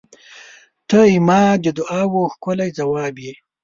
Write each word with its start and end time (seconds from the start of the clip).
ته 0.89 0.99
زما 1.13 1.41
د 1.63 1.65
دعاوو 1.77 2.31
ښکلی 2.33 2.69
ځواب 2.77 3.15
یې. 3.25 3.33